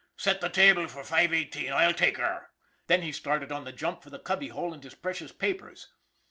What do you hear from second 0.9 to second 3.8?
518; I'll take her." Then he started on the